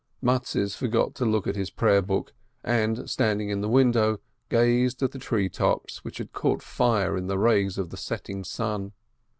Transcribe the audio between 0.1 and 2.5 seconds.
Mattes forgot to look at his prayer book,